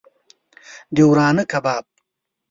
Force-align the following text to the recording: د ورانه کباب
د 0.95 0.97
ورانه 1.09 1.43
کباب 1.51 1.83